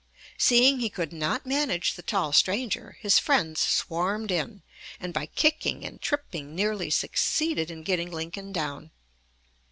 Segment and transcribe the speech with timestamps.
[0.39, 4.63] Seeing he could not manage the tall stranger, his friends swarmed in,
[4.99, 8.89] and by kicking and tripping nearly succeeded in getting Lincoln down.